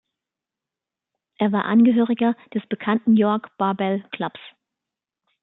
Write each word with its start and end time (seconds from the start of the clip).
Er 1.37 1.51
war 1.51 1.65
Angehöriger 1.65 2.35
des 2.55 2.65
bekannten 2.67 3.15
York 3.17 3.55
Barbell 3.59 4.01
Clubs. 4.11 4.39